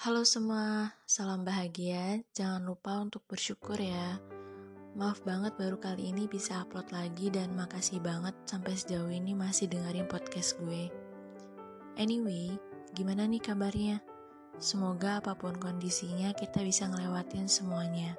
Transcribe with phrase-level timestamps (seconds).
[0.00, 2.24] Halo semua, salam bahagia.
[2.32, 4.16] Jangan lupa untuk bersyukur ya.
[4.96, 9.68] Maaf banget baru kali ini bisa upload lagi dan makasih banget sampai sejauh ini masih
[9.68, 10.88] dengerin podcast gue.
[12.00, 12.56] Anyway,
[12.96, 14.00] gimana nih kabarnya?
[14.56, 18.16] Semoga apa pun kondisinya kita bisa ngelewatin semuanya.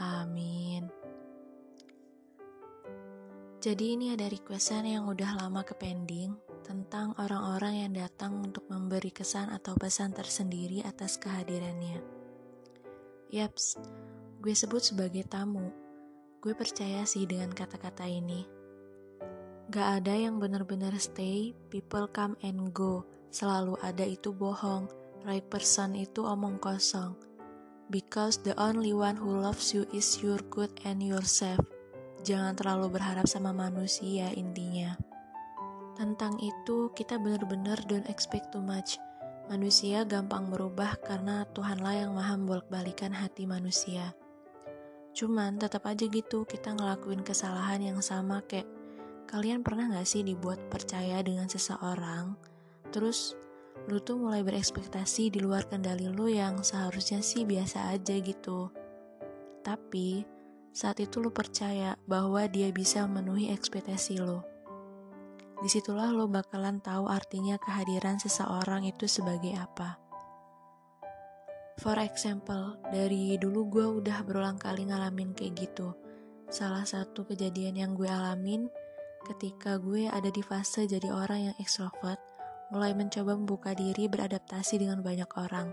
[0.00, 0.88] Amin.
[3.64, 9.08] Jadi ini ada requestan yang udah lama ke pending tentang orang-orang yang datang untuk memberi
[9.08, 12.04] kesan atau pesan tersendiri atas kehadirannya.
[13.32, 13.80] Yaps,
[14.44, 15.72] gue sebut sebagai tamu.
[16.44, 18.44] Gue percaya sih dengan kata-kata ini.
[19.72, 23.08] Gak ada yang benar-benar stay, people come and go.
[23.32, 24.92] Selalu ada itu bohong,
[25.24, 27.16] right person itu omong kosong.
[27.88, 31.64] Because the only one who loves you is your good and yourself.
[32.24, 34.96] Jangan terlalu berharap sama manusia intinya.
[35.94, 38.96] Tentang itu, kita benar-benar don't expect too much.
[39.52, 44.16] Manusia gampang berubah karena Tuhanlah yang maha membolak-balikan hati manusia.
[45.12, 48.66] Cuman tetap aja gitu kita ngelakuin kesalahan yang sama kayak
[49.30, 52.34] kalian pernah gak sih dibuat percaya dengan seseorang
[52.94, 53.34] terus
[53.90, 58.70] lu tuh mulai berekspektasi di luar kendali lu yang seharusnya sih biasa aja gitu.
[59.66, 60.22] Tapi
[60.74, 64.42] saat itu lu percaya bahwa dia bisa memenuhi ekspektasi lu
[65.64, 69.96] di situlah lo bakalan tahu artinya kehadiran seseorang itu sebagai apa.
[71.80, 75.96] For example, dari dulu gue udah berulang kali ngalamin kayak gitu.
[76.52, 78.68] Salah satu kejadian yang gue alamin
[79.24, 82.20] ketika gue ada di fase jadi orang yang ekstrovert,
[82.68, 85.72] mulai mencoba membuka diri beradaptasi dengan banyak orang.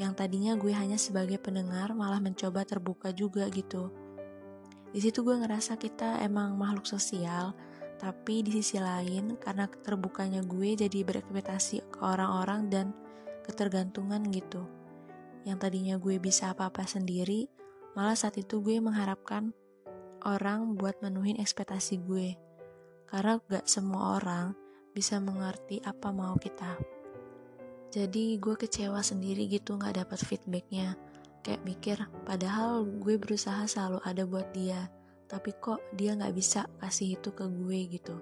[0.00, 3.92] Yang tadinya gue hanya sebagai pendengar malah mencoba terbuka juga gitu.
[4.92, 7.56] Di situ gue ngerasa kita emang makhluk sosial,
[7.96, 12.86] tapi di sisi lain, karena terbukanya gue jadi berekspektasi ke orang-orang dan
[13.46, 14.68] ketergantungan gitu.
[15.48, 17.48] Yang tadinya gue bisa apa-apa sendiri,
[17.96, 19.56] malah saat itu gue mengharapkan
[20.22, 22.36] orang buat menuhin ekspektasi gue.
[23.08, 24.56] Karena gak semua orang
[24.92, 27.01] bisa mengerti apa mau kita.
[27.92, 30.96] Jadi gue kecewa sendiri gitu gak dapat feedbacknya.
[31.44, 34.88] Kayak mikir, padahal gue berusaha selalu ada buat dia
[35.32, 38.20] tapi kok dia nggak bisa kasih itu ke gue gitu.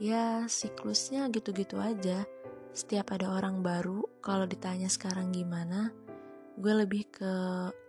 [0.00, 2.24] Ya siklusnya gitu-gitu aja.
[2.72, 5.92] Setiap ada orang baru, kalau ditanya sekarang gimana,
[6.56, 7.34] gue lebih ke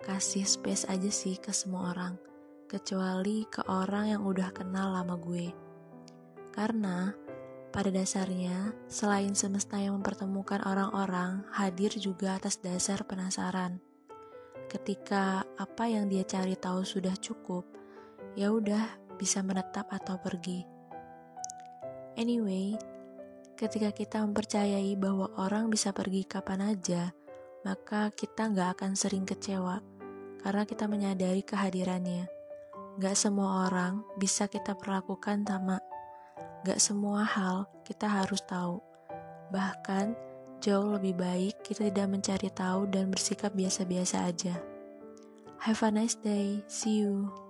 [0.04, 2.20] kasih space aja sih ke semua orang.
[2.68, 5.48] Kecuali ke orang yang udah kenal lama gue.
[6.52, 7.16] Karena
[7.70, 13.78] pada dasarnya, selain semesta yang mempertemukan orang-orang, hadir juga atas dasar penasaran.
[14.70, 17.66] Ketika apa yang dia cari tahu sudah cukup,
[18.34, 20.66] ya udah bisa menetap atau pergi.
[22.18, 22.78] Anyway,
[23.58, 27.14] ketika kita mempercayai bahwa orang bisa pergi kapan aja,
[27.68, 29.82] maka kita nggak akan sering kecewa
[30.40, 32.28] karena kita menyadari kehadirannya.
[33.00, 35.89] Gak semua orang bisa kita perlakukan sama.
[36.68, 38.84] Gak semua hal kita harus tahu.
[39.50, 40.14] Bahkan,
[40.60, 44.56] jauh lebih baik kita tidak mencari tahu dan bersikap biasa-biasa aja.
[45.64, 46.64] Have a nice day.
[46.68, 47.49] See you.